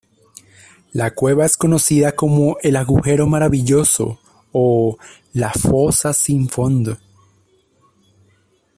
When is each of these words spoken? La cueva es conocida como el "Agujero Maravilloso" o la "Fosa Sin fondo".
La 0.93 1.11
cueva 1.13 1.45
es 1.45 1.57
conocida 1.57 2.13
como 2.15 2.57
el 2.63 2.75
"Agujero 2.75 3.27
Maravilloso" 3.27 4.17
o 4.51 4.97
la 5.33 5.51
"Fosa 5.51 6.11
Sin 6.11 6.49
fondo". 6.49 6.97